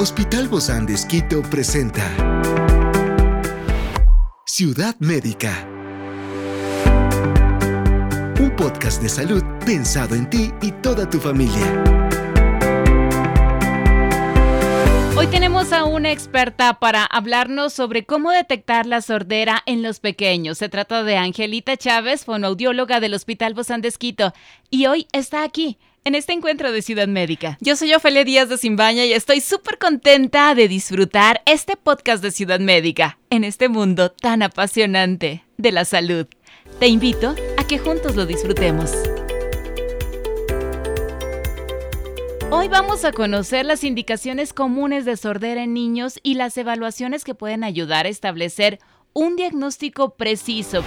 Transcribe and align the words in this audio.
Hospital 0.00 0.46
Bozán 0.46 0.86
de 0.86 0.96
presenta 1.50 2.04
Ciudad 4.46 4.94
Médica. 5.00 5.68
Un 8.38 8.54
podcast 8.56 9.02
de 9.02 9.08
salud 9.08 9.42
pensado 9.66 10.14
en 10.14 10.30
ti 10.30 10.52
y 10.62 10.70
toda 10.70 11.10
tu 11.10 11.18
familia. 11.18 11.82
Hoy 15.16 15.26
tenemos 15.26 15.72
a 15.72 15.82
una 15.84 16.12
experta 16.12 16.78
para 16.78 17.04
hablarnos 17.04 17.72
sobre 17.72 18.06
cómo 18.06 18.30
detectar 18.30 18.86
la 18.86 19.02
sordera 19.02 19.64
en 19.66 19.82
los 19.82 19.98
pequeños. 19.98 20.58
Se 20.58 20.68
trata 20.68 21.02
de 21.02 21.16
Angelita 21.16 21.76
Chávez, 21.76 22.24
fonoaudióloga 22.24 23.00
del 23.00 23.14
Hospital 23.14 23.54
Bozán 23.54 23.80
de 23.80 23.92
y 24.70 24.86
hoy 24.86 25.08
está 25.12 25.42
aquí 25.42 25.76
en 26.08 26.14
este 26.14 26.32
encuentro 26.32 26.72
de 26.72 26.80
Ciudad 26.80 27.06
Médica. 27.06 27.58
Yo 27.60 27.76
soy 27.76 27.92
Ofelia 27.92 28.24
Díaz 28.24 28.48
de 28.48 28.56
Simbaña 28.56 29.04
y 29.04 29.12
estoy 29.12 29.42
súper 29.42 29.76
contenta 29.76 30.54
de 30.54 30.66
disfrutar 30.66 31.42
este 31.44 31.76
podcast 31.76 32.22
de 32.22 32.30
Ciudad 32.30 32.60
Médica 32.60 33.18
en 33.28 33.44
este 33.44 33.68
mundo 33.68 34.10
tan 34.10 34.40
apasionante 34.42 35.44
de 35.58 35.70
la 35.70 35.84
salud. 35.84 36.26
Te 36.80 36.88
invito 36.88 37.36
a 37.58 37.64
que 37.64 37.78
juntos 37.78 38.16
lo 38.16 38.24
disfrutemos. 38.24 38.90
Hoy 42.50 42.68
vamos 42.68 43.04
a 43.04 43.12
conocer 43.12 43.66
las 43.66 43.84
indicaciones 43.84 44.54
comunes 44.54 45.04
de 45.04 45.18
sordera 45.18 45.62
en 45.62 45.74
niños 45.74 46.20
y 46.22 46.34
las 46.34 46.56
evaluaciones 46.56 47.22
que 47.22 47.34
pueden 47.34 47.64
ayudar 47.64 48.06
a 48.06 48.08
establecer 48.08 48.78
un 49.12 49.36
diagnóstico 49.36 50.14
preciso. 50.14 50.82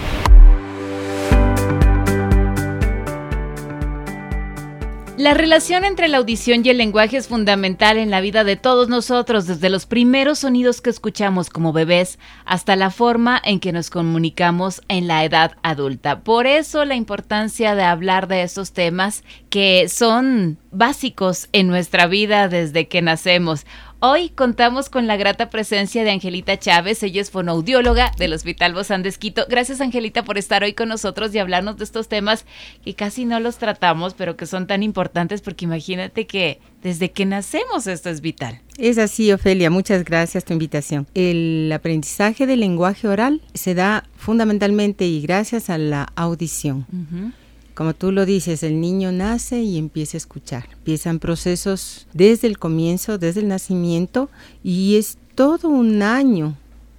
La 5.18 5.34
relación 5.34 5.84
entre 5.84 6.08
la 6.08 6.18
audición 6.18 6.66
y 6.66 6.70
el 6.70 6.78
lenguaje 6.78 7.18
es 7.18 7.28
fundamental 7.28 7.98
en 7.98 8.10
la 8.10 8.22
vida 8.22 8.44
de 8.44 8.56
todos 8.56 8.88
nosotros, 8.88 9.46
desde 9.46 9.70
los 9.70 9.86
primeros 9.86 10.40
sonidos 10.40 10.82
que 10.82 10.90
escuchamos 10.90 11.50
como 11.50 11.74
bebés 11.74 12.18
hasta 12.46 12.76
la 12.76 12.90
forma 12.90 13.40
en 13.44 13.60
que 13.60 13.74
nos 13.74 13.90
comunicamos 13.90 14.82
en 14.88 15.08
la 15.08 15.24
edad 15.26 15.52
adulta. 15.64 16.22
Por 16.22 16.48
eso 16.48 16.86
la 16.86 16.96
importancia 16.96 17.76
de 17.76 17.84
hablar 17.84 18.28
de 18.28 18.42
estos 18.44 18.72
temas 18.72 19.24
que 19.50 19.90
son 19.90 20.58
básicos 20.72 21.50
en 21.52 21.68
nuestra 21.68 22.08
vida 22.08 22.48
desde 22.48 22.88
que 22.88 23.02
nacemos. 23.02 23.66
Hoy 24.04 24.30
contamos 24.30 24.90
con 24.90 25.06
la 25.06 25.16
grata 25.16 25.52
presencia 25.52 26.04
de 26.04 26.10
Angelita 26.10 26.58
Chávez, 26.58 27.04
ella 27.04 27.22
es 27.22 27.30
fonoaudióloga 27.30 28.12
del 28.18 28.34
Hospital 28.34 28.74
Bozán 28.74 29.04
de 29.04 29.10
Esquito. 29.10 29.46
Gracias 29.48 29.80
Angelita 29.80 30.24
por 30.24 30.40
estar 30.40 30.64
hoy 30.64 30.74
con 30.74 30.90
nosotros 30.90 31.36
y 31.36 31.38
hablarnos 31.38 31.78
de 31.78 31.84
estos 31.84 32.08
temas 32.08 32.48
que 32.84 32.96
casi 32.96 33.26
no 33.26 33.40
los 33.40 33.60
tratamos, 33.60 34.16
pero 34.16 34.38
que 34.38 34.48
son 34.48 34.66
tan 34.66 34.82
importantes 34.82 35.42
porque 35.44 35.66
imagínate 35.66 36.26
que 36.26 36.60
desde 36.82 37.12
que 37.12 37.28
nacemos 37.28 37.86
esto 37.86 38.10
es 38.10 38.22
vital. 38.22 38.60
Es 38.80 38.98
así, 38.98 39.32
Ofelia, 39.32 39.70
muchas 39.70 40.04
gracias 40.04 40.46
por 40.46 40.48
tu 40.48 40.54
invitación. 40.54 41.06
El 41.14 41.72
aprendizaje 41.72 42.48
del 42.48 42.62
lenguaje 42.62 43.08
oral 43.08 43.44
se 43.54 43.76
da 43.76 44.06
fundamentalmente 44.18 45.06
y 45.06 45.22
gracias 45.22 45.70
a 45.70 45.78
la 45.78 46.12
audición. 46.16 46.88
Como 47.82 47.96
tú 47.96 48.12
lo 48.12 48.28
dices, 48.28 48.62
el 48.62 48.80
niño 48.80 49.12
nace 49.12 49.64
y 49.64 49.80
empieza 49.80 50.16
a 50.16 50.20
escuchar. 50.20 50.70
Empiezan 50.72 51.18
procesos 51.18 52.06
desde 52.14 52.46
el 52.46 52.60
comienzo, 52.60 53.18
desde 53.18 53.40
el 53.40 53.48
nacimiento, 53.48 54.30
y 54.64 54.98
es 54.98 55.18
todo 55.34 55.68
un 55.68 56.04
año 56.04 56.56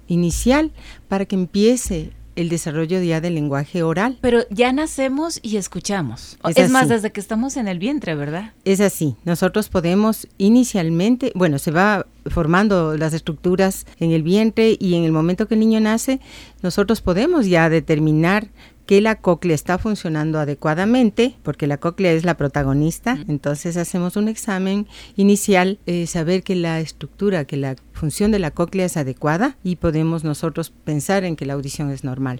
inicial 0.09 0.73
para 1.07 1.23
que 1.23 1.35
empiece 1.35 2.11
el 2.35 2.49
desarrollo 2.49 3.01
ya 3.01 3.21
del 3.21 3.35
lenguaje 3.35 3.81
oral. 3.81 4.17
Pero 4.19 4.41
ya 4.49 4.73
nacemos 4.73 5.39
y 5.41 5.55
escuchamos. 5.55 6.37
Es, 6.53 6.69
más, 6.69 6.89
desde 6.89 7.13
que 7.13 7.21
estamos 7.21 7.55
en 7.55 7.69
el 7.69 7.79
vientre, 7.79 8.15
¿verdad? 8.15 8.51
Es 8.65 8.81
así. 8.81 9.15
Nosotros 9.23 9.69
podemos 9.69 10.27
inicialmente, 10.37 11.31
bueno, 11.33 11.59
se 11.59 11.71
va 11.71 12.07
formando 12.25 12.97
las 12.97 13.13
estructuras 13.13 13.85
en 14.01 14.11
el 14.11 14.21
vientre 14.21 14.75
y 14.77 14.95
en 14.95 15.05
el 15.05 15.13
momento 15.13 15.47
que 15.47 15.53
el 15.53 15.61
niño 15.61 15.79
nace, 15.79 16.19
nosotros 16.61 16.99
podemos 16.99 17.45
ya 17.47 17.69
determinar 17.69 18.49
que 18.85 19.01
la 19.01 19.15
cóclea 19.15 19.55
está 19.55 19.77
funcionando 19.77 20.39
adecuadamente, 20.39 21.35
porque 21.43 21.67
la 21.67 21.77
cóclea 21.77 22.11
es 22.11 22.25
la 22.25 22.35
protagonista, 22.35 23.17
entonces 23.27 23.77
hacemos 23.77 24.15
un 24.17 24.27
examen 24.27 24.87
inicial, 25.15 25.79
eh, 25.85 26.07
saber 26.07 26.43
que 26.43 26.55
la 26.55 26.79
estructura, 26.79 27.45
que 27.45 27.57
la 27.57 27.75
función 27.93 28.31
de 28.31 28.39
la 28.39 28.51
cóclea 28.51 28.87
es 28.87 28.97
adecuada 28.97 29.55
y 29.63 29.77
podemos 29.77 30.23
nosotros 30.23 30.73
pensar 30.83 31.23
en 31.23 31.35
que 31.35 31.45
la 31.45 31.53
audición 31.53 31.91
es 31.91 32.03
normal. 32.03 32.39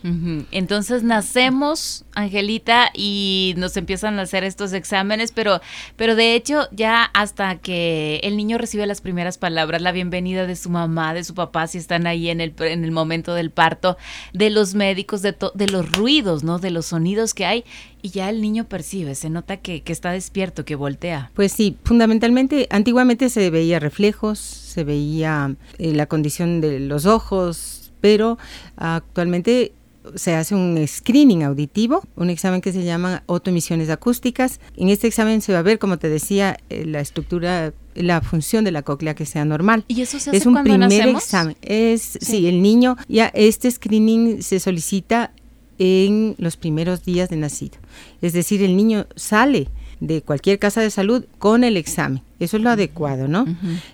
Entonces 0.52 1.04
nacemos, 1.04 2.06
Angelita, 2.16 2.90
y 2.94 3.54
nos 3.58 3.78
empiezan 3.78 4.20
a 4.20 4.24
hacer 4.24 4.44
estos 4.44 4.74
exámenes, 4.74 5.32
pero, 5.32 5.62
pero 5.96 6.16
de 6.16 6.36
hecho 6.36 6.68
ya 6.72 7.06
hasta 7.14 7.58
que 7.58 8.20
el 8.24 8.36
niño 8.36 8.58
recibe 8.58 8.86
las 8.88 9.00
primeras 9.00 9.38
palabras, 9.38 9.82
la 9.82 9.92
bienvenida 9.92 10.48
de 10.48 10.56
su 10.56 10.70
mamá, 10.70 11.14
de 11.14 11.24
su 11.24 11.34
papá, 11.34 11.68
si 11.68 11.78
están 11.78 12.08
ahí 12.08 12.30
en 12.30 12.42
el, 12.42 12.54
en 12.60 12.84
el 12.84 12.92
momento 12.92 13.34
del 13.34 13.52
parto, 13.52 13.98
de 14.34 14.50
los 14.50 14.74
médicos, 14.74 15.22
de, 15.22 15.36
de 15.54 15.68
los 15.68 15.92
ruidos, 15.92 16.33
¿no? 16.42 16.58
De 16.58 16.72
los 16.72 16.88
sonidos 16.88 17.36
que 17.36 17.46
hay 17.46 17.64
y 18.02 18.10
ya 18.10 18.30
el 18.30 18.42
niño 18.42 18.66
percibe, 18.66 19.14
se 19.14 19.30
nota 19.30 19.58
que, 19.58 19.82
que, 19.82 19.94
está 19.94 20.12
despierto, 20.12 20.66
que 20.66 20.76
voltea. 20.76 21.32
Pues 21.36 21.52
sí, 21.52 21.78
fundamentalmente, 21.84 22.68
antiguamente 22.72 23.30
se 23.30 23.50
veía 23.52 23.80
reflejos, 23.80 24.40
se 24.40 24.84
veía 24.84 25.56
eh, 25.78 25.94
la 25.94 26.08
condición 26.08 26.62
de 26.62 26.80
los 26.80 27.06
ojos, 27.06 27.92
pero 28.02 28.38
actualmente 28.76 29.74
se 30.16 30.36
hace 30.36 30.56
un 30.56 30.86
screening 30.88 31.44
auditivo, 31.44 32.04
un 32.16 32.30
examen 32.30 32.62
que 32.62 32.72
se 32.72 32.84
llama 32.84 33.24
autoemisiones 33.28 33.90
acústicas. 33.90 34.60
En 34.76 34.90
este 34.90 35.08
examen 35.08 35.42
se 35.42 35.54
va 35.54 35.60
a 35.60 35.62
ver, 35.62 35.80
como 35.80 35.98
te 35.98 36.10
decía, 36.10 36.58
eh, 36.70 36.86
la 36.86 37.00
estructura, 37.00 37.74
la 37.96 38.22
función 38.22 38.64
de 38.64 38.72
la 38.72 38.82
cóclea 38.82 39.16
que 39.16 39.26
sea 39.26 39.46
normal. 39.46 39.86
¿Y 39.88 40.02
eso 40.02 40.20
se 40.20 40.32
hace 40.32 40.38
es 40.38 40.46
un 40.46 40.62
primer 40.62 40.92
examen. 41.10 41.56
Es 41.62 42.02
sí. 42.02 42.20
sí, 42.22 42.48
el 42.48 42.62
niño 42.62 42.98
ya 43.08 43.28
este 43.34 43.70
screening 43.72 44.42
se 44.42 44.60
solicita 44.60 45.32
en 45.80 46.36
los 46.38 46.58
primeros 46.58 47.04
días 47.04 47.30
de 47.30 47.38
nacido. 47.38 47.78
Es 48.22 48.34
decir, 48.34 48.62
el 48.62 48.76
niño 48.76 49.08
sale 49.16 49.68
de 50.00 50.22
cualquier 50.22 50.60
casa 50.60 50.82
de 50.82 50.90
salud 50.90 51.24
con 51.40 51.64
el 51.64 51.78
examen. 51.78 52.22
Eso 52.40 52.58
es 52.58 52.64
lo 52.64 52.70
adecuado, 52.70 53.30
¿no? 53.30 53.46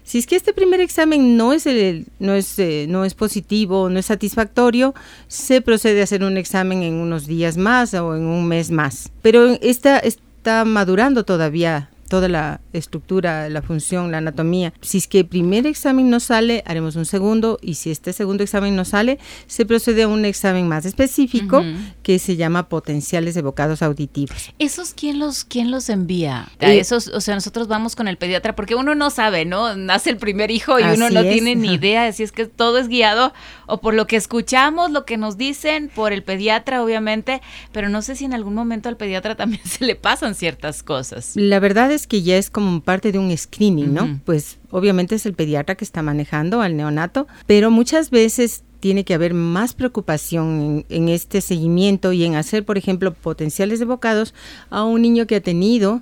Si 0.04 0.18
es 0.18 0.26
que 0.26 0.36
este 0.36 0.54
primer 0.54 0.80
examen 0.82 1.38
no 1.38 1.54
es 1.54 1.68
el, 1.68 2.08
no 2.20 2.34
es 2.34 2.58
eh, 2.58 2.88
no 2.90 3.06
es 3.06 3.14
positivo, 3.14 3.90
no 3.90 4.00
es 4.00 4.08
satisfactorio, 4.08 4.96
se 5.28 5.62
procede 5.62 6.02
a 6.02 6.06
hacer 6.06 6.24
un 6.24 6.38
examen 6.38 6.82
en 6.82 6.96
unos 6.96 7.28
días 7.28 7.58
más 7.58 7.94
o 7.94 8.16
en 8.16 8.24
un 8.24 8.48
mes 8.48 8.72
más. 8.72 9.12
Pero 9.22 9.58
esta 9.62 10.00
está 10.00 10.66
madurando 10.66 11.26
todavía 11.26 11.90
toda 12.10 12.28
la 12.28 12.60
estructura, 12.74 13.48
la 13.50 13.62
función, 13.62 14.12
la 14.12 14.18
anatomía. 14.18 14.74
Si 14.82 14.98
es 14.98 15.08
que 15.08 15.20
el 15.20 15.28
primer 15.28 15.66
examen 15.66 16.10
no 16.10 16.20
sale, 16.20 16.64
haremos 16.66 16.96
un 16.96 17.06
segundo 17.06 17.60
y 17.62 17.76
si 17.76 17.92
este 17.92 18.12
segundo 18.12 18.44
examen 18.44 18.76
no 18.76 18.84
sale, 18.84 19.20
se 19.48 19.66
procede 19.66 20.04
a 20.04 20.08
un 20.08 20.26
examen 20.26 20.68
más 20.68 20.86
específico 20.86 21.64
que 22.04 22.20
se 22.20 22.36
llama 22.36 22.68
potenciales 22.68 23.38
evocados 23.38 23.82
auditivos. 23.82 24.52
¿Esos 24.60 24.94
quién 24.94 25.20
los 25.20 25.46
quién 25.46 25.72
los 25.72 25.90
envía? 25.90 26.50
Eh, 26.60 26.80
esos, 26.80 27.08
o 27.10 27.22
sea, 27.22 27.36
nosotros 27.36 27.68
vamos 27.68 27.96
con 27.96 28.08
el 28.08 28.18
pediatra 28.18 28.56
porque 28.56 28.76
uno 28.76 28.96
no 28.96 29.10
sabe, 29.10 29.46
¿no? 29.46 29.76
Nace 29.76 30.10
el 30.10 30.18
primer 30.18 30.52
hijo 30.52 30.80
y 30.80 30.84
uno 30.84 31.10
no 31.10 31.22
tiene 31.22 31.56
ni 31.56 31.74
idea 31.76 32.04
de 32.04 32.14
si 32.14 32.24
es 32.24 32.32
que 32.32 32.46
todo 32.46 32.78
es 32.80 32.88
guiado 32.88 33.34
o 33.68 33.80
por 33.80 33.94
lo 33.94 34.08
que 34.08 34.16
escuchamos, 34.16 34.92
lo 34.92 35.06
que 35.06 35.18
nos 35.18 35.38
dicen 35.38 35.92
por 35.94 36.12
el 36.12 36.24
pediatra 36.24 36.84
obviamente, 36.84 37.42
pero 37.72 37.90
no 37.90 38.02
sé 38.02 38.16
si 38.16 38.26
en 38.26 38.34
algún 38.34 38.56
momento 38.56 38.90
al 38.90 38.98
pediatra 38.98 39.36
también 39.36 39.62
se 39.66 39.86
le 39.86 39.96
pasan 39.96 40.36
ciertas 40.36 40.84
cosas. 40.84 41.34
La 41.36 41.60
verdad 41.60 41.92
es 41.92 41.99
que 42.08 42.22
ya 42.22 42.38
es 42.38 42.50
como 42.50 42.82
parte 42.82 43.12
de 43.12 43.20
un 43.20 43.36
screening, 43.36 43.94
¿no? 43.94 44.20
Pues 44.26 44.58
obviamente 44.72 45.16
es 45.16 45.26
el 45.26 45.34
pediatra 45.34 45.76
que 45.76 45.86
está 45.86 46.02
manejando 46.02 46.62
al 46.62 46.76
neonato, 46.76 47.28
pero 47.48 47.72
muchas 47.72 48.10
veces 48.10 48.64
tiene 48.80 49.04
que 49.04 49.14
haber 49.14 49.34
más 49.34 49.74
preocupación 49.74 50.86
en, 50.90 51.04
en, 51.04 51.10
este 51.10 51.42
seguimiento 51.42 52.14
y 52.14 52.24
en 52.24 52.36
hacer, 52.36 52.64
por 52.66 52.78
ejemplo, 52.78 53.14
potenciales 53.14 53.82
evocados 53.82 54.34
a 54.70 54.84
un 54.84 55.02
niño 55.02 55.28
que 55.28 55.36
ha 55.36 55.42
tenido 55.42 56.02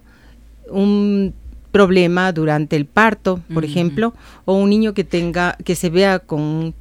un 0.70 1.34
problema 1.72 2.32
durante 2.32 2.76
el 2.76 2.86
parto, 2.86 3.42
por 3.54 3.64
ejemplo, 3.64 4.14
o 4.46 4.56
un 4.56 4.70
niño 4.70 4.94
que 4.94 5.04
tenga, 5.04 5.58
que 5.64 5.76
se 5.76 5.90
vea 5.90 6.20
con 6.20 6.42
un 6.42 6.76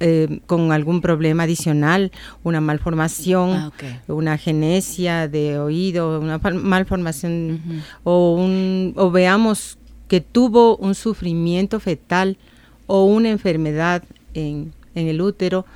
eh, 0.00 0.40
con 0.46 0.72
algún 0.72 1.00
problema 1.00 1.44
adicional, 1.44 2.12
una 2.44 2.60
malformación, 2.60 3.50
ah, 3.50 3.72
una 4.06 4.38
genesia 4.38 5.28
de 5.28 5.58
oído, 5.58 6.20
una 6.20 6.38
malformación 6.38 7.60
o, 8.04 8.34
un, 8.34 8.94
o 8.96 9.10
veamos 9.10 9.78
que 10.06 10.20
tuvo 10.20 10.76
un 10.76 10.94
sufrimiento 10.94 11.80
fetal 11.80 12.38
o 12.86 13.04
una 13.04 13.30
enfermedad 13.30 14.02
en, 14.34 14.72
en 14.94 15.08
el 15.08 15.20
útero, 15.20 15.66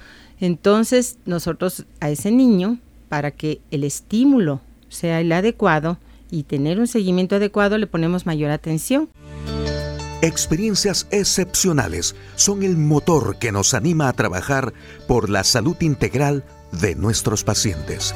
entonces 0.41 1.19
nosotros 1.25 1.85
a 2.01 2.11
ese 2.11 2.31
niño, 2.31 2.79
para 3.09 3.31
que 3.31 3.61
el 3.71 3.85
estímulo 3.85 4.61
sea 4.89 5.21
el 5.21 5.33
adecuado 5.33 5.99
y 6.31 6.45
tener 6.45 6.81
un 6.81 6.87
seguimiento 6.87 7.37
adecuado, 7.37 7.77
le 7.77 7.87
ponemos 7.87 8.25
mayor 8.25 8.51
atención. 8.51 9.09
Experiencias 10.23 11.09
excepcionales 11.11 12.15
son 12.37 12.63
el 12.63 12.77
motor 12.77 13.39
que 13.41 13.51
nos 13.51 13.75
anima 13.75 14.09
a 14.09 14.13
trabajar 14.13 14.73
por 15.09 15.29
la 15.29 15.43
salud 15.43 15.77
integral 15.81 16.45
de 16.71 16.95
nuestros 16.95 17.43
pacientes. 17.43 18.15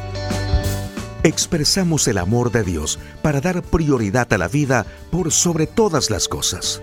Expresamos 1.25 2.07
el 2.07 2.19
amor 2.19 2.53
de 2.53 2.63
Dios 2.63 3.01
para 3.23 3.41
dar 3.41 3.61
prioridad 3.61 4.33
a 4.33 4.39
la 4.39 4.47
vida 4.47 4.87
por 5.11 5.33
sobre 5.33 5.67
todas 5.67 6.09
las 6.09 6.29
cosas. 6.29 6.81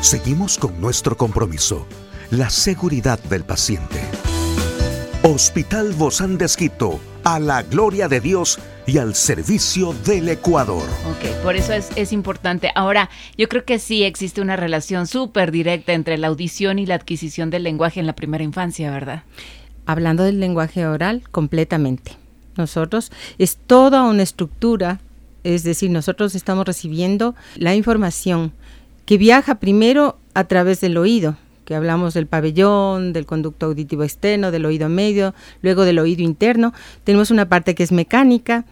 Seguimos 0.00 0.56
con 0.56 0.80
nuestro 0.80 1.18
compromiso, 1.18 1.86
la 2.30 2.48
seguridad 2.48 3.18
del 3.24 3.44
paciente. 3.44 4.00
Hospital 5.24 5.92
Bozán 5.92 6.38
de 6.38 6.48
a 7.24 7.38
la 7.38 7.62
gloria 7.64 8.08
de 8.08 8.22
Dios 8.22 8.58
y 8.90 8.98
al 8.98 9.14
servicio 9.14 9.92
del 10.04 10.28
Ecuador. 10.28 10.82
Ok, 11.08 11.42
por 11.44 11.54
eso 11.54 11.72
es, 11.72 11.90
es 11.94 12.12
importante. 12.12 12.72
Ahora, 12.74 13.08
yo 13.38 13.48
creo 13.48 13.64
que 13.64 13.78
sí 13.78 14.02
existe 14.02 14.40
una 14.40 14.56
relación 14.56 15.06
súper 15.06 15.52
directa 15.52 15.92
entre 15.92 16.18
la 16.18 16.26
audición 16.26 16.80
y 16.80 16.86
la 16.86 16.96
adquisición 16.96 17.50
del 17.50 17.62
lenguaje 17.62 18.00
en 18.00 18.08
la 18.08 18.14
primera 18.14 18.42
infancia, 18.42 18.90
¿verdad? 18.90 19.22
Hablando 19.86 20.24
del 20.24 20.40
lenguaje 20.40 20.86
oral, 20.86 21.22
completamente. 21.30 22.16
Nosotros 22.56 23.12
es 23.38 23.58
toda 23.64 24.02
una 24.02 24.24
estructura, 24.24 25.00
es 25.44 25.62
decir, 25.62 25.90
nosotros 25.90 26.34
estamos 26.34 26.66
recibiendo 26.66 27.36
la 27.54 27.76
información 27.76 28.52
que 29.06 29.18
viaja 29.18 29.60
primero 29.60 30.18
a 30.34 30.44
través 30.44 30.80
del 30.80 30.96
oído, 30.96 31.36
que 31.70 31.76
hablamos 31.76 32.14
del 32.14 32.26
pabellón, 32.26 33.12
del 33.12 33.26
conducto 33.26 33.66
auditivo 33.66 34.02
externo, 34.02 34.50
del 34.50 34.66
oído 34.66 34.88
medio, 34.88 35.36
luego 35.62 35.84
del 35.84 36.00
oído 36.00 36.20
interno. 36.20 36.74
Tenemos 37.04 37.30
una 37.30 37.48
parte 37.48 37.76
que 37.76 37.84
es 37.84 37.92
mecánica. 37.92 38.64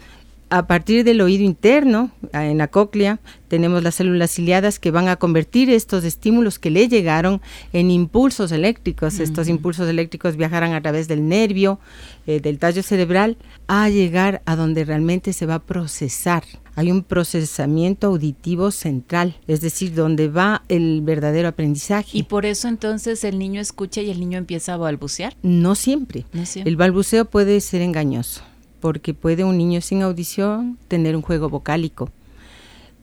A 0.50 0.67
partir 0.67 1.05
del 1.05 1.21
oído 1.21 1.45
interno, 1.45 2.11
en 2.33 2.59
la 2.59 2.69
cóclea, 2.69 3.21
tenemos 3.49 3.83
las 3.83 3.97
células 3.97 4.31
ciliadas 4.31 4.79
que 4.79 4.91
van 4.91 5.09
a 5.09 5.17
convertir 5.17 5.69
estos 5.69 6.05
estímulos 6.05 6.59
que 6.59 6.71
le 6.71 6.89
llegaron 6.89 7.43
en 7.73 7.91
impulsos 7.91 8.50
eléctricos. 8.53 9.21
Estos 9.21 9.49
impulsos 9.49 9.89
eléctricos 9.89 10.37
viajarán 10.37 10.73
a 10.73 10.81
través 10.81 11.06
del 11.06 11.29
nervio, 11.29 11.81
eh, 12.27 12.41
del 12.41 12.59
tallo 12.59 12.83
cerebral, 12.83 13.37
a 13.67 13.89
llegar 13.91 14.41
a 14.47 14.56
donde 14.56 14.85
realmente 14.85 15.33
se 15.33 15.47
va 15.47 15.56
a 15.56 15.62
procesar 15.62 16.45
hay 16.79 16.93
un 16.93 17.03
procesamiento 17.03 18.06
auditivo 18.06 18.71
central, 18.71 19.35
es 19.49 19.61
decir, 19.61 19.95
donde 19.95 20.29
va 20.29 20.62
el 20.69 21.03
verdadero 21.03 21.49
aprendizaje. 21.49 22.17
¿Y 22.17 22.23
por 22.23 22.47
eso 22.47 22.69
entonces 22.69 23.25
el 23.25 23.37
niño 23.37 23.61
escucha 23.61 24.00
y 24.00 24.11
el 24.11 24.21
niño 24.21 24.39
empieza 24.39 24.75
a 24.75 24.77
balbucear? 24.77 25.35
No 25.43 25.75
siempre. 25.75 26.25
El 26.55 26.77
balbuceo 26.77 27.25
puede 27.25 27.61
ser 27.62 27.83
engañoso, 27.83 28.43
porque 28.81 29.15
puede 29.15 29.45
un 29.45 29.59
niño 29.59 29.81
sin 29.81 30.03
audición 30.03 30.79
tener 30.89 31.17
un 31.17 31.23
juego 31.23 31.49
vocálico. 31.49 32.11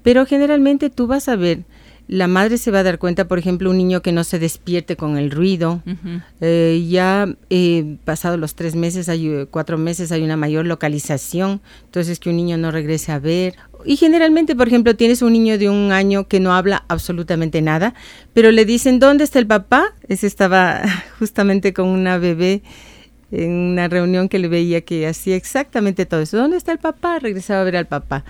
Pero 0.03 0.25
generalmente 0.25 0.89
tú 0.89 1.07
vas 1.07 1.27
a 1.29 1.35
ver 1.35 1.63
la 2.07 2.27
madre 2.27 2.57
se 2.57 2.69
va 2.69 2.79
a 2.79 2.83
dar 2.83 2.99
cuenta, 2.99 3.27
por 3.27 3.39
ejemplo, 3.39 3.71
un 3.71 3.77
niño 3.77 4.01
que 4.01 4.11
no 4.11 4.23
se 4.23 4.37
despierte 4.37 4.95
con 4.95 5.17
el 5.17 5.31
ruido. 5.31 5.81
Eh, 6.39 6.85
ya 6.87 7.27
eh, 7.49 7.97
pasado 8.03 8.37
los 8.37 8.53
tres 8.53 8.75
meses, 8.75 9.09
hay, 9.09 9.27
eh, 9.27 9.47
cuatro 9.49 9.79
meses, 9.79 10.11
hay 10.11 10.23
una 10.23 10.37
mayor 10.37 10.67
localización. 10.67 11.61
Entonces, 11.85 12.19
que 12.19 12.29
un 12.29 12.37
niño 12.37 12.57
no 12.57 12.69
regrese 12.69 13.11
a 13.11 13.17
ver. 13.17 13.55
Y 13.85 13.95
generalmente, 13.97 14.55
por 14.55 14.67
ejemplo, 14.67 14.95
tienes 14.95 15.23
un 15.23 15.33
niño 15.33 15.57
de 15.57 15.69
un 15.69 15.91
año 15.91 16.27
que 16.27 16.39
no 16.39 16.53
habla 16.53 16.85
absolutamente 16.89 17.61
nada, 17.61 17.95
pero 18.33 18.51
le 18.51 18.65
dicen, 18.65 18.99
¿dónde 18.99 19.23
está 19.23 19.39
el 19.39 19.47
papá? 19.47 19.85
Ese 20.07 20.27
estaba 20.27 20.81
justamente 21.19 21.73
con 21.73 21.87
una 21.87 22.19
bebé 22.19 22.61
en 23.31 23.51
una 23.51 23.87
reunión 23.87 24.29
que 24.29 24.39
le 24.39 24.47
veía 24.47 24.81
que 24.81 25.07
hacía 25.07 25.35
exactamente 25.35 26.05
todo 26.05 26.21
eso. 26.21 26.37
¿Dónde 26.37 26.57
está 26.57 26.71
el 26.71 26.79
papá? 26.79 27.19
Regresaba 27.19 27.61
a 27.61 27.63
ver 27.63 27.77
al 27.77 27.87
papá. 27.87 28.23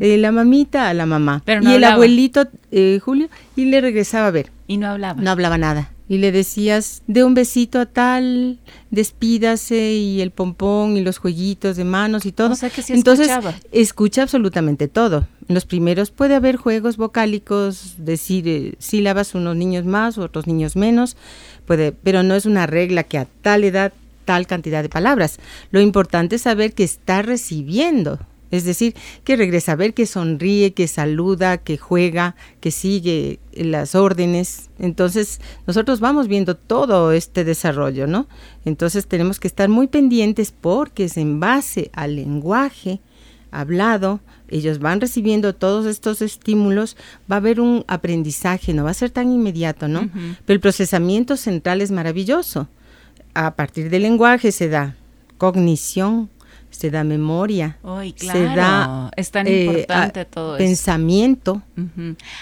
Eh, 0.00 0.18
la 0.18 0.32
mamita 0.32 0.88
a 0.88 0.94
la 0.94 1.06
mamá. 1.06 1.42
y 1.46 1.72
el 1.72 1.84
abuelito, 1.84 2.46
eh, 2.70 2.98
Julio, 3.02 3.28
y 3.56 3.66
le 3.66 3.80
regresaba 3.80 4.28
a 4.28 4.30
ver. 4.30 4.50
Y 4.66 4.76
no 4.76 4.88
hablaba. 4.88 5.20
No 5.20 5.30
hablaba 5.30 5.58
nada. 5.58 5.90
Y 6.08 6.18
le 6.18 6.32
decías, 6.32 7.02
de 7.06 7.22
un 7.22 7.34
besito 7.34 7.78
a 7.78 7.86
tal, 7.86 8.58
despídase, 8.90 9.92
y 9.92 10.20
el 10.20 10.32
pompón, 10.32 10.96
y 10.96 11.02
los 11.02 11.18
jueguitos 11.18 11.76
de 11.76 11.84
manos 11.84 12.26
y 12.26 12.32
todo. 12.32 12.52
O 12.52 12.56
sea 12.56 12.68
que 12.68 12.82
sí 12.82 12.92
Entonces, 12.92 13.28
escuchaba. 13.28 13.54
escucha 13.70 14.22
absolutamente 14.22 14.88
todo. 14.88 15.28
En 15.48 15.54
los 15.54 15.66
primeros 15.66 16.10
puede 16.10 16.34
haber 16.34 16.56
juegos 16.56 16.96
vocálicos, 16.96 17.94
decir 17.98 18.48
eh, 18.48 18.74
sílabas, 18.78 19.36
unos 19.36 19.54
niños 19.54 19.84
más, 19.84 20.18
otros 20.18 20.48
niños 20.48 20.74
menos, 20.74 21.16
puede, 21.64 21.92
pero 21.92 22.24
no 22.24 22.34
es 22.34 22.44
una 22.44 22.66
regla 22.66 23.04
que 23.04 23.18
a 23.18 23.26
tal 23.42 23.62
edad 23.62 23.92
tal 24.30 24.46
cantidad 24.46 24.84
de 24.84 24.88
palabras. 24.88 25.40
Lo 25.72 25.80
importante 25.80 26.36
es 26.36 26.42
saber 26.42 26.72
que 26.72 26.84
está 26.84 27.20
recibiendo, 27.20 28.20
es 28.52 28.62
decir, 28.62 28.94
que 29.24 29.34
regresa 29.34 29.72
a 29.72 29.74
ver, 29.74 29.92
que 29.92 30.06
sonríe, 30.06 30.72
que 30.72 30.86
saluda, 30.86 31.58
que 31.58 31.76
juega, 31.76 32.36
que 32.60 32.70
sigue 32.70 33.40
las 33.52 33.96
órdenes. 33.96 34.70
Entonces, 34.78 35.40
nosotros 35.66 35.98
vamos 35.98 36.28
viendo 36.28 36.56
todo 36.56 37.10
este 37.10 37.42
desarrollo, 37.42 38.06
¿no? 38.06 38.28
Entonces, 38.64 39.08
tenemos 39.08 39.40
que 39.40 39.48
estar 39.48 39.68
muy 39.68 39.88
pendientes 39.88 40.52
porque 40.52 41.06
es 41.06 41.16
en 41.16 41.40
base 41.40 41.90
al 41.92 42.14
lenguaje 42.14 43.00
hablado, 43.50 44.20
ellos 44.46 44.78
van 44.78 45.00
recibiendo 45.00 45.56
todos 45.56 45.86
estos 45.86 46.22
estímulos, 46.22 46.96
va 47.28 47.34
a 47.34 47.38
haber 47.38 47.60
un 47.60 47.84
aprendizaje, 47.88 48.74
no 48.74 48.84
va 48.84 48.90
a 48.90 48.94
ser 48.94 49.10
tan 49.10 49.32
inmediato, 49.32 49.88
¿no? 49.88 50.08
Pero 50.44 50.54
el 50.54 50.60
procesamiento 50.60 51.36
central 51.36 51.80
es 51.80 51.90
maravilloso 51.90 52.68
a 53.46 53.52
partir 53.52 53.88
del 53.88 54.02
lenguaje 54.02 54.52
se 54.52 54.68
da 54.68 54.94
cognición, 55.38 56.28
se 56.70 56.90
da 56.90 57.04
memoria, 57.04 57.78
se 58.16 58.44
da 58.44 59.10
es 59.16 59.30
tan 59.30 59.46
eh, 59.46 59.64
importante 59.64 60.24
todo 60.26 60.58
pensamiento. 60.58 61.62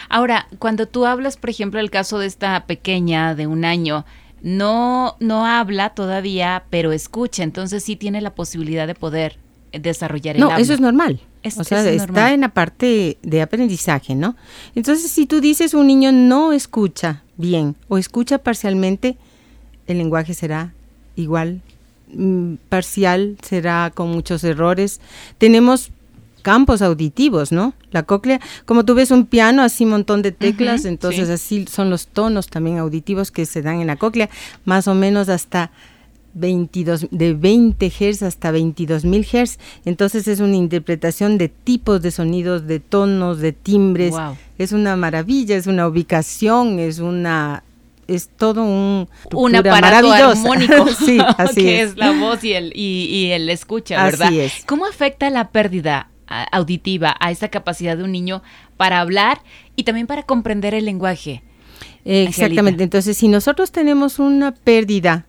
Ahora, 0.09 0.49
cuando 0.59 0.87
tú 0.87 1.07
hablas, 1.07 1.37
por 1.37 1.51
ejemplo, 1.51 1.79
el 1.79 1.91
caso 1.91 2.19
de 2.19 2.27
esta 2.27 2.67
pequeña 2.67 3.35
de 3.35 3.47
un 3.47 3.65
año, 3.65 4.05
no 4.43 5.17
no 5.21 5.47
habla 5.47 5.91
todavía, 5.91 6.65
pero 6.69 6.93
escucha, 6.93 7.45
entonces 7.45 7.85
sí 7.85 7.95
tiene 7.95 8.21
la 8.21 8.35
posibilidad 8.35 8.87
de 8.87 8.95
poder 8.95 9.39
desarrollar 9.73 10.35
el 10.35 10.41
No, 10.41 10.57
eso 10.57 10.75
es 10.75 10.81
normal. 10.81 11.21
o 11.45 11.65
sea, 11.65 11.89
está 11.89 12.33
en 12.33 12.41
la 12.41 12.49
parte 12.49 13.19
de 13.23 13.43
aprendizaje, 13.43 14.17
¿no? 14.17 14.35
Entonces, 14.75 15.11
si 15.11 15.27
tú 15.27 15.41
dices 15.41 15.75
un 15.75 15.87
niño 15.87 16.11
no 16.11 16.53
escucha 16.53 17.23
bien 17.37 17.77
o 17.87 17.99
escucha 17.99 18.39
parcialmente, 18.39 19.17
el 19.87 19.99
lenguaje 19.99 20.35
será 20.35 20.75
igual 21.19 21.61
mm, 22.13 22.55
parcial, 22.69 23.37
será 23.43 23.93
con 23.95 24.11
muchos 24.11 24.45
errores. 24.45 25.01
Tenemos 25.39 25.91
campos 26.43 26.83
auditivos, 26.83 27.53
¿no? 27.53 27.75
La 27.91 28.05
cóclea, 28.05 28.41
como 28.65 28.85
tú 28.85 28.95
ves 28.95 29.11
un 29.11 29.27
piano, 29.27 29.63
así 29.63 29.85
un 29.85 29.91
montón 29.91 30.23
de 30.23 30.33
teclas, 30.33 30.85
entonces 30.85 31.29
así 31.29 31.67
son 31.71 31.91
los 31.91 32.07
tonos 32.07 32.49
también 32.49 32.79
auditivos 32.79 33.31
que 33.31 33.45
se 33.45 33.61
dan 33.61 33.81
en 33.81 33.87
la 33.87 33.97
cóclea, 33.97 34.31
más 34.65 34.89
o 34.89 34.95
menos 34.95 35.29
hasta 35.29 35.71
22, 36.35 37.09
de 37.11 37.35
20 37.35 37.91
Hz 37.91 38.23
hasta 38.23 38.51
22 38.51 39.05
mil 39.05 39.25
Hz. 39.25 39.59
Entonces 39.85 40.29
es 40.29 40.41
una 40.41 40.57
interpretación 40.57 41.39
de 41.39 41.49
tipos 41.49 42.01
de 42.03 42.11
sonidos, 42.11 42.67
de 42.67 42.81
tonos, 42.81 43.39
de 43.39 43.53
timbres. 43.53 44.15
Es 44.59 44.73
una 44.73 44.97
maravilla, 44.97 45.57
es 45.57 45.67
una 45.67 45.87
ubicación, 45.87 46.79
es 46.79 46.99
una 46.99 47.63
es 48.09 48.29
todo 48.29 48.65
un, 48.65 49.09
un 49.33 49.55
aparato 49.55 50.11
armónico 50.11 50.89
sí, 50.99 51.19
así 51.39 51.63
que 51.63 51.83
es. 51.83 51.97
la 51.97 52.13
voz 52.13 52.43
y 52.43 52.55
el, 52.55 52.73
y, 52.75 53.31
el 53.31 53.49
escucha, 53.51 54.03
¿verdad? 54.03 54.29
Así 54.29 54.41
es. 54.41 54.65
¿Cómo 54.67 54.87
afecta 54.87 55.31
la 55.31 55.51
pérdida 55.51 56.11
auditiva 56.51 57.17
a 57.21 57.31
esa 57.31 57.49
capacidad 57.49 57.97
de 57.97 58.05
un 58.05 58.13
niño 58.13 58.43
para 58.77 59.01
hablar 59.01 59.43
y 59.77 59.85
también 59.85 60.07
para 60.07 60.25
comprender 60.25 60.75
el 60.75 60.87
lenguaje? 60.87 61.43
Exactamente. 62.05 62.83
Entonces, 62.83 63.17
si 63.17 63.29
nosotros 63.29 63.71
tenemos 63.71 64.19
una 64.19 64.55
pérdida 64.55 65.27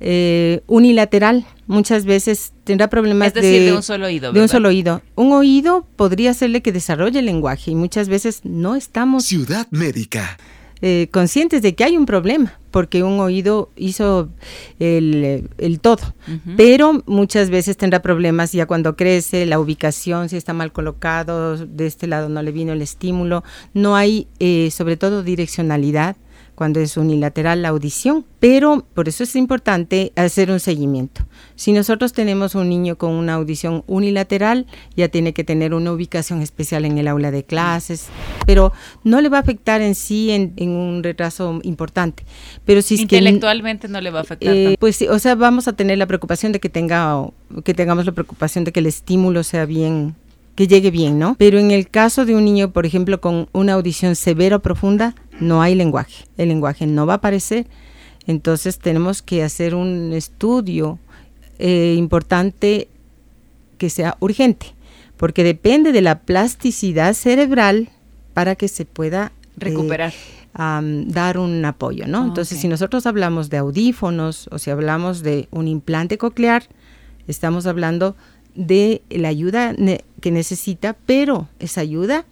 eh, 0.00 0.62
unilateral, 0.66 1.46
muchas 1.66 2.04
veces 2.04 2.52
tendrá 2.64 2.88
problemas 2.88 3.28
es 3.28 3.34
decir, 3.34 3.62
de, 3.62 3.72
un 3.72 3.82
solo 3.82 4.06
oído. 4.06 4.32
De 4.32 4.40
un 4.40 4.48
solo 4.48 4.68
oído. 4.68 5.02
Un 5.14 5.32
oído 5.32 5.86
podría 5.96 6.30
hacerle 6.30 6.62
que 6.62 6.72
desarrolle 6.72 7.20
el 7.20 7.26
lenguaje 7.26 7.70
y 7.70 7.74
muchas 7.76 8.08
veces 8.08 8.40
no 8.44 8.74
estamos. 8.74 9.24
Ciudad 9.24 9.68
médica. 9.70 10.38
Eh, 10.82 11.08
conscientes 11.10 11.60
de 11.60 11.74
que 11.74 11.84
hay 11.84 11.96
un 11.98 12.06
problema, 12.06 12.58
porque 12.70 13.02
un 13.02 13.20
oído 13.20 13.70
hizo 13.76 14.30
el, 14.78 15.50
todo, 15.82 16.14
pero 16.56 17.02
muchas 17.06 17.50
veces 17.50 17.76
tendrá 17.76 18.00
problemas 18.00 18.52
ya 18.52 18.64
cuando 18.64 18.96
crece, 18.96 19.44
la 19.44 19.60
ubicación, 19.60 20.30
si 20.30 20.36
está 20.36 20.54
mal 20.54 20.72
colocado, 20.72 21.56
de 21.58 21.86
este 21.86 22.06
lado 22.06 22.30
no 22.30 22.42
le 22.42 22.52
vino 22.52 22.72
el 22.72 22.80
estímulo, 22.80 23.44
no 23.74 23.94
hay 23.94 24.26
eh, 24.38 24.70
sobre 24.70 24.96
todo 24.96 25.22
direccionalidad 25.22 26.16
cuando 26.60 26.78
es 26.80 26.98
unilateral 26.98 27.62
la 27.62 27.70
audición, 27.70 28.22
pero 28.38 28.84
por 28.92 29.08
eso 29.08 29.24
es 29.24 29.34
importante 29.34 30.12
hacer 30.14 30.50
un 30.50 30.60
seguimiento. 30.60 31.22
Si 31.56 31.72
nosotros 31.72 32.12
tenemos 32.12 32.54
un 32.54 32.68
niño 32.68 32.98
con 32.98 33.12
una 33.12 33.32
audición 33.32 33.82
unilateral, 33.86 34.66
ya 34.94 35.08
tiene 35.08 35.32
que 35.32 35.42
tener 35.42 35.72
una 35.72 35.90
ubicación 35.90 36.42
especial 36.42 36.84
en 36.84 36.98
el 36.98 37.08
aula 37.08 37.30
de 37.30 37.44
clases, 37.44 38.08
pero 38.44 38.74
no 39.04 39.22
le 39.22 39.30
va 39.30 39.38
a 39.38 39.40
afectar 39.40 39.80
en 39.80 39.94
sí 39.94 40.32
en, 40.32 40.52
un 40.68 41.02
retraso 41.02 41.60
importante. 41.62 42.26
Pero 42.66 42.82
si 42.82 42.96
intelectualmente 43.00 43.88
no 43.88 44.02
le 44.02 44.10
va 44.10 44.18
a 44.18 44.22
afectar. 44.22 44.54
Eh, 44.54 44.76
pues 44.78 44.96
sí, 44.96 45.08
o 45.08 45.18
sea, 45.18 45.36
vamos 45.36 45.66
a 45.66 45.72
tener 45.72 45.96
la 45.96 46.04
preocupación 46.04 46.52
de 46.52 46.60
que 46.60 46.68
tenga 46.68 47.24
que 47.64 47.72
tengamos 47.72 48.04
la 48.04 48.12
preocupación 48.12 48.64
de 48.64 48.72
que 48.72 48.80
el 48.80 48.86
estímulo 48.86 49.44
sea 49.44 49.64
bien 49.64 50.14
que 50.60 50.66
llegue 50.66 50.90
bien, 50.90 51.18
¿no? 51.18 51.36
Pero 51.38 51.58
en 51.58 51.70
el 51.70 51.88
caso 51.88 52.26
de 52.26 52.34
un 52.34 52.44
niño, 52.44 52.70
por 52.70 52.84
ejemplo, 52.84 53.18
con 53.18 53.48
una 53.52 53.72
audición 53.72 54.14
severa 54.14 54.56
o 54.56 54.60
profunda, 54.60 55.14
no 55.40 55.62
hay 55.62 55.74
lenguaje. 55.74 56.26
El 56.36 56.50
lenguaje 56.50 56.86
no 56.86 57.06
va 57.06 57.14
a 57.14 57.16
aparecer. 57.16 57.66
Entonces 58.26 58.78
tenemos 58.78 59.22
que 59.22 59.42
hacer 59.42 59.74
un 59.74 60.12
estudio 60.12 60.98
eh, 61.58 61.94
importante 61.96 62.88
que 63.78 63.88
sea 63.88 64.18
urgente, 64.20 64.74
porque 65.16 65.44
depende 65.44 65.92
de 65.92 66.02
la 66.02 66.18
plasticidad 66.18 67.14
cerebral 67.14 67.88
para 68.34 68.54
que 68.54 68.68
se 68.68 68.84
pueda 68.84 69.32
eh, 69.32 69.60
recuperar. 69.60 70.12
dar 70.52 71.38
un 71.38 71.64
apoyo, 71.64 72.06
¿no? 72.06 72.26
Entonces, 72.26 72.60
si 72.60 72.68
nosotros 72.68 73.06
hablamos 73.06 73.48
de 73.48 73.56
audífonos 73.56 74.46
o 74.52 74.58
si 74.58 74.68
hablamos 74.68 75.22
de 75.22 75.48
un 75.52 75.68
implante 75.68 76.18
coclear, 76.18 76.64
estamos 77.28 77.64
hablando 77.64 78.14
de 78.54 79.02
la 79.10 79.28
ayuda 79.28 79.74
que 80.20 80.30
necesita, 80.30 80.96
pero 81.06 81.48
esa 81.58 81.80
ayuda 81.80 82.24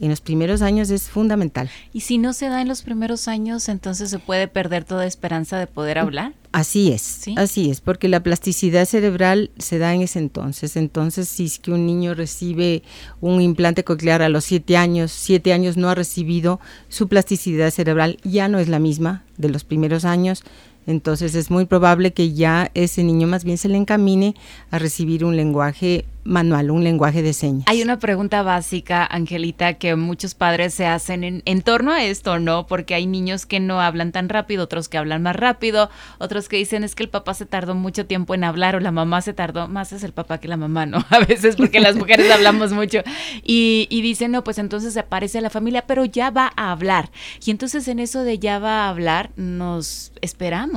en 0.00 0.10
los 0.10 0.20
primeros 0.20 0.62
años 0.62 0.90
es 0.90 1.08
fundamental. 1.08 1.70
Y 1.92 2.00
si 2.00 2.18
no 2.18 2.32
se 2.32 2.48
da 2.48 2.60
en 2.60 2.68
los 2.68 2.82
primeros 2.82 3.28
años, 3.28 3.68
entonces 3.68 4.10
se 4.10 4.18
puede 4.18 4.48
perder 4.48 4.84
toda 4.84 5.06
esperanza 5.06 5.58
de 5.58 5.66
poder 5.66 5.98
hablar. 5.98 6.34
Así 6.52 6.92
es, 6.92 7.24
así 7.36 7.70
es, 7.70 7.80
porque 7.80 8.08
la 8.08 8.22
plasticidad 8.22 8.86
cerebral 8.86 9.50
se 9.58 9.78
da 9.78 9.92
en 9.94 10.02
ese 10.02 10.20
entonces. 10.20 10.76
Entonces, 10.76 11.28
si 11.28 11.46
es 11.46 11.58
que 11.58 11.72
un 11.72 11.86
niño 11.86 12.14
recibe 12.14 12.82
un 13.20 13.40
implante 13.40 13.82
coclear 13.82 14.22
a 14.22 14.28
los 14.28 14.44
siete 14.44 14.76
años, 14.76 15.10
siete 15.10 15.52
años 15.52 15.76
no 15.76 15.88
ha 15.88 15.94
recibido, 15.94 16.60
su 16.88 17.08
plasticidad 17.08 17.70
cerebral 17.70 18.18
ya 18.22 18.48
no 18.48 18.58
es 18.58 18.68
la 18.68 18.78
misma 18.78 19.24
de 19.36 19.48
los 19.48 19.64
primeros 19.64 20.04
años 20.04 20.44
entonces 20.86 21.34
es 21.34 21.50
muy 21.50 21.64
probable 21.64 22.12
que 22.12 22.32
ya 22.32 22.70
ese 22.74 23.04
niño 23.04 23.26
más 23.26 23.44
bien 23.44 23.58
se 23.58 23.68
le 23.68 23.76
encamine 23.76 24.34
a 24.70 24.78
recibir 24.78 25.24
un 25.24 25.36
lenguaje 25.36 26.04
manual, 26.24 26.70
un 26.70 26.82
lenguaje 26.82 27.22
de 27.22 27.32
señas. 27.32 27.64
Hay 27.68 27.82
una 27.82 27.98
pregunta 27.98 28.42
básica, 28.42 29.04
Angelita, 29.04 29.74
que 29.74 29.94
muchos 29.94 30.34
padres 30.34 30.72
se 30.74 30.86
hacen 30.86 31.42
en, 31.44 31.62
torno 31.62 31.92
a 31.92 32.02
esto, 32.02 32.38
¿no? 32.38 32.66
Porque 32.66 32.94
hay 32.94 33.06
niños 33.06 33.44
que 33.46 33.60
no 33.60 33.80
hablan 33.80 34.10
tan 34.10 34.28
rápido, 34.28 34.64
otros 34.64 34.88
que 34.88 34.96
hablan 34.96 35.22
más 35.22 35.36
rápido, 35.36 35.90
otros 36.18 36.48
que 36.48 36.56
dicen 36.56 36.82
es 36.82 36.94
que 36.94 37.02
el 37.02 37.10
papá 37.10 37.34
se 37.34 37.44
tardó 37.46 37.74
mucho 37.74 38.06
tiempo 38.06 38.34
en 38.34 38.44
hablar 38.44 38.74
o 38.74 38.80
la 38.80 38.90
mamá 38.90 39.20
se 39.20 39.34
tardó, 39.34 39.68
más 39.68 39.92
es 39.92 40.02
el 40.02 40.12
papá 40.12 40.38
que 40.38 40.48
la 40.48 40.56
mamá, 40.56 40.86
¿no? 40.86 41.04
A 41.10 41.20
veces 41.20 41.56
porque 41.56 41.80
las 41.80 41.96
mujeres 41.96 42.30
hablamos 42.30 42.72
mucho. 42.72 43.02
Y, 43.42 43.86
y 43.90 44.00
dicen, 44.00 44.32
no, 44.32 44.44
pues 44.44 44.58
entonces 44.58 44.96
aparece 44.96 45.40
la 45.42 45.50
familia, 45.50 45.84
pero 45.86 46.06
ya 46.06 46.30
va 46.30 46.52
a 46.56 46.72
hablar. 46.72 47.10
Y 47.44 47.50
entonces 47.50 47.86
en 47.88 47.98
eso 47.98 48.24
de 48.24 48.38
ya 48.38 48.58
va 48.58 48.84
a 48.84 48.88
hablar, 48.88 49.30
nos 49.36 50.12
esperamos 50.22 50.73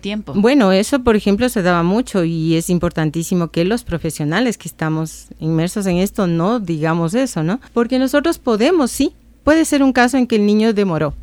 tiempo. 0.00 0.34
Bueno, 0.36 0.72
eso 0.72 1.00
por 1.00 1.16
ejemplo 1.16 1.48
se 1.48 1.62
daba 1.62 1.82
mucho 1.82 2.24
y 2.24 2.56
es 2.56 2.70
importantísimo 2.70 3.48
que 3.48 3.64
los 3.64 3.84
profesionales 3.84 4.58
que 4.58 4.68
estamos 4.68 5.26
inmersos 5.40 5.86
en 5.86 5.96
esto 5.96 6.26
no 6.26 6.60
digamos 6.60 7.14
eso, 7.14 7.42
¿no? 7.42 7.60
Porque 7.72 7.98
nosotros 7.98 8.38
podemos, 8.38 8.90
sí, 8.90 9.14
puede 9.44 9.64
ser 9.64 9.82
un 9.82 9.92
caso 9.92 10.16
en 10.16 10.26
que 10.26 10.36
el 10.36 10.46
niño 10.46 10.72
demoró, 10.72 11.14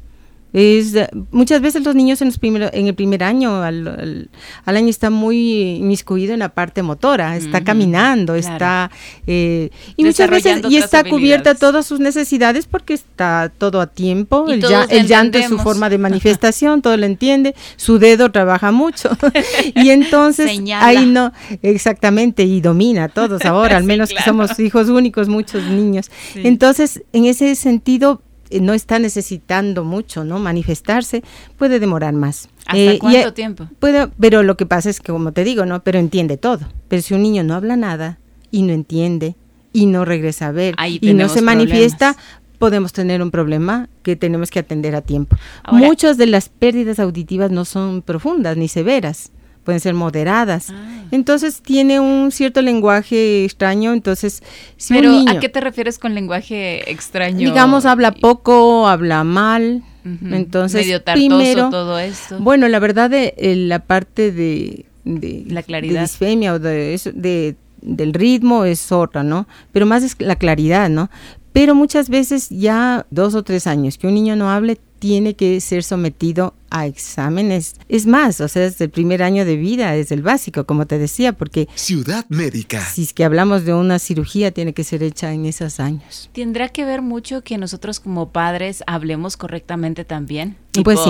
es, 0.52 0.96
muchas 1.32 1.62
veces 1.62 1.84
los 1.84 1.96
niños 1.96 2.22
en, 2.22 2.30
los 2.30 2.40
en 2.74 2.88
el 2.88 2.96
primer 2.96 3.24
año, 3.24 3.62
al, 3.62 4.30
año, 4.66 4.90
está 4.90 5.10
muy 5.10 5.78
inmiscuido 5.78 6.34
en 6.34 6.40
la 6.40 6.50
parte 6.50 6.82
motora, 6.82 7.38
está 7.38 7.64
caminando, 7.64 8.36
está... 8.36 8.90
Eh, 9.28 9.70
y 9.96 10.06
muchas 10.06 10.30
veces, 10.30 10.62
y 10.70 10.78
está 10.78 11.04
cubierta 11.04 11.56
todas 11.56 11.86
sus 11.86 12.00
necesidades 12.00 12.66
porque 12.66 12.94
está 12.94 13.52
todo 13.58 13.82
a 13.82 13.88
tiempo, 13.88 14.48
el, 14.50 14.62
llanto 15.08 15.38
es 15.38 15.48
su 15.48 15.60
forma 15.60 15.90
de 15.90 15.98
manifestación, 15.98 16.82
todo 16.82 16.98
lo 16.98 17.06
entiende, 17.06 17.56
su 17.76 18.00
dedo 18.00 18.32
trabaja 18.32 18.72
mucho. 18.72 19.10
y 19.76 19.90
entonces, 19.90 20.60
ahí 20.76 21.06
no, 21.06 21.32
exactamente, 21.62 22.44
y 22.44 22.62
domina 22.62 23.06
a 23.06 23.10
todos 23.10 23.46
ahora, 23.46 23.78
al 23.78 23.84
menos 23.90 24.10
que 24.10 24.22
somos 24.24 24.60
hijos 24.60 24.90
únicos, 24.90 25.28
muchos 25.28 25.64
niños. 25.66 26.10
Entonces, 26.36 27.04
en 27.14 27.26
ese 27.26 27.54
sentido, 27.56 28.22
no 28.52 28.74
está 28.74 29.00
necesitando 29.00 29.84
mucho, 29.84 30.24
¿no? 30.24 30.40
Manifestarse 30.40 31.24
puede 31.58 31.80
demorar 31.80 32.14
más. 32.14 32.50
¿Hasta 32.66 32.78
eh, 32.78 33.00
cuánto 33.00 33.34
tiempo? 33.34 33.68
Puede, 33.80 34.08
pero 34.20 34.44
lo 34.44 34.58
que 34.58 34.66
pasa 34.66 34.90
es 34.90 35.00
que, 35.00 35.12
como 35.12 35.32
te 35.32 35.44
digo, 35.44 35.66
¿no? 35.66 35.84
Pero 35.84 36.00
entiende 36.00 36.38
todo. 36.38 36.68
Pero 36.88 37.02
si 37.02 37.14
un 37.14 37.24
niño 37.24 37.44
no 37.44 37.56
habla 37.56 37.76
nada 37.76 38.20
y 38.52 38.64
no 38.64 38.74
entiende 38.74 39.36
y 39.74 39.86
no 39.86 40.06
regresa 40.06 40.48
a 40.48 40.52
ver 40.52 40.76
y 40.80 41.14
no 41.14 41.30
se 41.30 41.42
manifiesta, 41.42 42.16
podemos 42.58 42.92
tener 42.94 43.22
un 43.22 43.32
problema 43.32 43.90
que 44.04 44.16
tenemos 44.16 44.52
que 44.52 44.60
atender 44.60 44.96
a 44.96 45.02
tiempo. 45.02 45.38
Muchas 45.72 46.18
de 46.18 46.26
las 46.26 46.50
pérdidas 46.50 47.00
auditivas 47.00 47.52
no 47.52 47.66
son 47.66 48.02
profundas 48.02 48.58
ni 48.58 48.68
severas 48.68 49.32
pueden 49.70 49.80
ser 49.80 49.94
moderadas. 49.94 50.72
Ah. 50.72 51.04
Entonces 51.12 51.62
tiene 51.62 52.00
un 52.00 52.32
cierto 52.32 52.60
lenguaje 52.64 53.46
extraño, 53.46 53.94
entonces 53.94 54.42
si 54.78 54.96
Pero 54.96 55.12
un 55.12 55.20
niño, 55.20 55.32
¿a 55.34 55.40
qué 55.40 55.48
te 55.48 55.62
refieres 55.62 56.00
con 56.00 56.16
lenguaje 56.16 56.90
extraño? 56.90 57.38
Digamos 57.38 57.86
habla 57.86 58.12
poco, 58.12 58.88
habla 58.88 59.24
mal. 59.24 59.84
Entonces, 60.32 60.88
Medio 60.88 61.04
primero, 61.04 61.70
todo 61.70 62.00
esto. 62.00 62.40
Bueno, 62.40 62.68
la 62.68 62.80
verdad 62.80 63.12
de 63.12 63.36
la 63.68 63.78
parte 63.78 64.32
de, 64.32 64.86
la 65.06 65.62
claridad, 65.62 65.94
de 65.94 66.02
disfemia 66.02 66.56
o 66.56 66.58
de, 66.58 67.00
de 67.14 67.56
del 67.82 68.14
ritmo 68.16 68.66
es 68.66 68.92
otra, 68.92 69.22
¿no? 69.22 69.48
Pero 69.72 69.86
más 69.86 70.02
es 70.02 70.16
la 70.18 70.36
claridad, 70.36 70.90
¿no? 70.90 71.12
Pero 71.54 71.76
muchas 71.76 72.10
veces 72.10 72.50
ya 72.50 73.06
dos 73.12 73.36
o 73.36 73.44
tres 73.44 73.68
años 73.68 74.00
que 74.00 74.08
un 74.08 74.16
niño 74.16 74.36
no 74.36 74.50
hable 74.50 74.80
tiene 74.98 75.36
que 75.36 75.62
ser 75.62 75.84
sometido 75.84 76.56
a 76.70 76.86
exámenes. 76.86 77.76
Es 77.88 78.06
más, 78.06 78.42
o 78.42 78.48
sea, 78.48 78.64
desde 78.64 78.86
el 78.86 78.92
primer 78.92 79.24
año 79.24 79.46
de 79.46 79.56
vida, 79.56 79.96
es 79.96 80.12
el 80.12 80.22
básico, 80.22 80.66
como 80.66 80.86
te 80.86 80.98
decía, 80.98 81.34
porque... 81.34 81.68
Ciudad 81.76 82.26
médica. 82.30 82.86
Si 82.86 83.04
es 83.04 83.14
que 83.14 83.24
hablamos 83.24 83.66
de 83.66 83.74
una 83.74 84.00
cirugía, 84.00 84.52
tiene 84.52 84.74
que 84.74 84.84
ser 84.84 85.04
hecha 85.04 85.34
en 85.34 85.46
esos 85.46 85.80
años. 85.80 86.30
¿Tendrá 86.34 86.70
que 86.70 86.86
ver 86.86 87.02
mucho 87.02 87.44
que 87.44 87.58
nosotros 87.58 88.00
como 88.00 88.30
padres 88.32 88.84
hablemos 88.88 89.38
correctamente 89.38 90.06
también? 90.06 90.58
pues 90.84 91.00
sí. 91.00 91.10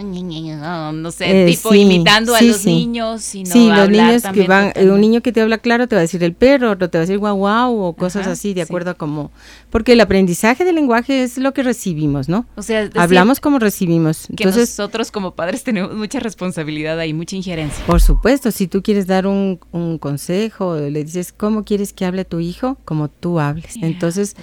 No 0.00 1.10
sé, 1.10 1.44
eh, 1.44 1.46
tipo 1.46 1.74
imitando 1.74 2.34
a 2.34 2.40
los 2.40 2.64
niños. 2.64 3.22
sí, 3.22 3.44
los 3.44 3.88
niños 3.88 4.22
que 4.32 4.46
van, 4.46 4.72
un 4.76 5.00
niño 5.00 5.20
que 5.20 5.32
te 5.32 5.40
habla 5.40 5.58
claro 5.58 5.88
te 5.88 5.94
va 5.96 6.00
a 6.00 6.02
decir 6.02 6.22
el 6.22 6.32
perro, 6.32 6.70
otro 6.70 6.88
te 6.90 6.98
va 6.98 7.02
a 7.02 7.06
decir 7.06 7.18
guau 7.18 7.36
guau 7.36 7.76
o 7.78 7.92
cosas 7.94 8.26
así, 8.26 8.54
de 8.54 8.62
acuerdo 8.62 8.90
a 8.90 8.94
como... 8.94 9.30
Porque 9.70 9.92
el 9.92 10.00
aprendizaje 10.00 10.64
del 10.64 10.74
lenguaje 10.76 11.22
es 11.22 11.38
lo 11.38 11.52
que 11.54 11.62
recibimos, 11.62 12.28
¿no? 12.28 12.46
O 12.56 12.62
sea, 12.62 12.88
hablamos 12.96 13.40
como 13.40 13.58
recibimos. 13.58 14.28
Entonces, 14.30 14.70
nosotros 14.78 14.99
como 15.10 15.34
padres 15.34 15.64
tenemos 15.64 15.94
mucha 15.94 16.20
responsabilidad 16.20 16.98
ahí, 16.98 17.14
mucha 17.14 17.36
injerencia. 17.36 17.84
Por 17.86 18.00
supuesto, 18.00 18.50
si 18.50 18.66
tú 18.66 18.82
quieres 18.82 19.06
dar 19.06 19.26
un, 19.26 19.58
consejo, 20.00 20.76
le 20.76 21.04
dices, 21.04 21.32
¿cómo 21.32 21.64
quieres 21.64 21.92
que 21.92 22.04
hable 22.04 22.24
tu 22.24 22.40
hijo? 22.40 22.76
Como 22.84 23.08
tú 23.08 23.40
hables. 23.40 23.76
Entonces, 23.80 24.36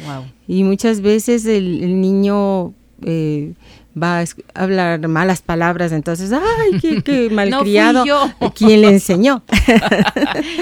y 0.47 0.63
muchas 0.63 1.01
veces 1.01 1.45
el, 1.45 2.01
niño... 2.01 2.73
Eh, 3.03 3.53
va 4.01 4.19
a 4.19 4.25
hablar 4.53 5.07
malas 5.07 5.41
palabras, 5.41 5.91
entonces, 5.91 6.31
ay, 6.31 6.79
qué, 6.79 7.01
qué 7.01 7.29
malcriado. 7.31 8.05
No 8.05 8.53
¿Quién 8.53 8.81
le 8.81 8.89
enseñó? 8.89 9.43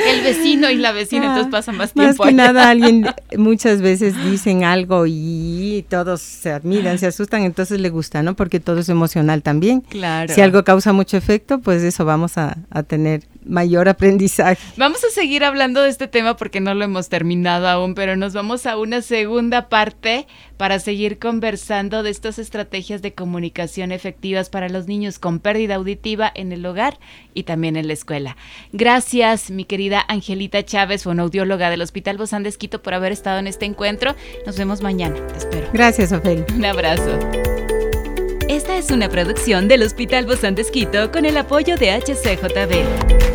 El 0.08 0.24
vecino 0.24 0.70
y 0.70 0.75
la 0.75 0.92
vecina, 0.92 1.25
entonces 1.25 1.51
pasa 1.51 1.72
más 1.72 1.94
tiempo. 1.94 2.24
Más 2.24 2.27
que 2.27 2.34
nada, 2.34 2.70
alguien 2.70 3.08
muchas 3.38 3.82
veces 3.82 4.15
dicen 4.30 4.63
algo 4.63 5.06
y 5.08 5.86
todos 5.89 6.22
se 6.22 6.51
admiran, 6.51 6.98
se 6.98 7.08
asustan, 7.08 7.44
entonces 7.44 7.80
le 7.80 7.89
gusta, 7.89 8.24
¿no? 8.24 8.36
Porque 8.36 8.60
todo 8.60 8.80
es 8.80 8.89
emocional 8.89 9.42
también. 9.44 9.82
Claro. 9.82 10.34
Si 10.34 10.42
algo 10.42 10.63
causa 10.63 10.94
mucho 10.94 11.18
efecto, 11.18 11.60
pues 11.60 11.84
eso 11.84 12.06
vamos 12.06 12.38
a, 12.38 12.58
a 12.70 12.84
tener 12.84 13.24
mayor 13.46 13.88
aprendizaje. 13.88 14.62
Vamos 14.78 15.04
a 15.04 15.10
seguir 15.10 15.44
hablando 15.44 15.82
de 15.82 15.90
este 15.90 16.08
tema 16.08 16.36
porque 16.36 16.60
no 16.60 16.74
lo 16.74 16.84
hemos 16.84 17.10
terminado 17.10 17.68
aún, 17.68 17.96
pero 17.96 18.16
nos 18.16 18.34
vamos 18.34 18.66
a 18.66 18.78
una 18.78 19.02
segunda 19.02 19.70
parte 19.70 20.28
para 20.58 20.80
seguir 20.80 21.20
conversando 21.20 22.04
de 22.04 22.10
estas 22.10 22.40
estrategias 22.40 23.02
de 23.02 23.14
comunicación 23.14 23.92
efectivas 23.92 24.50
para 24.50 24.70
los 24.70 24.88
niños 24.88 25.20
con 25.20 25.40
pérdida 25.40 25.75
auditiva 25.75 26.32
en 26.34 26.52
el 26.52 26.66
hogar 26.66 26.98
y 27.34 27.44
también 27.44 27.75
en 27.75 27.88
la 27.88 27.94
escuela. 27.94 28.38
Gracias, 28.72 29.52
mi 29.52 29.66
querida 29.66 30.04
Angelita 30.08 30.64
Chávez, 30.64 31.06
una 31.06 31.24
audióloga 31.24 31.70
del 31.70 31.82
Hospital 31.82 32.18
Bozán 32.18 32.44
de 32.44 32.50
Esquito, 32.50 32.82
por 32.82 32.94
haber 32.94 33.12
estado 33.12 33.40
en 33.40 33.48
este 33.48 33.66
encuentro. 33.66 34.16
Nos 34.46 34.58
vemos 34.58 34.82
mañana. 34.82 35.16
Te 35.28 35.38
espero. 35.38 35.68
Gracias, 35.74 36.12
Ofelia. 36.12 36.46
Un 36.56 36.66
abrazo. 36.66 37.20
Esta 38.48 38.78
es 38.78 38.92
una 38.92 39.10
producción 39.10 39.68
del 39.68 39.82
Hospital 39.82 40.25
Bozán 40.25 40.56
de 40.56 40.62
Esquito 40.62 41.12
con 41.12 41.25
el 41.25 41.36
apoyo 41.36 41.78
de 41.78 41.92
HCJB. 41.92 43.35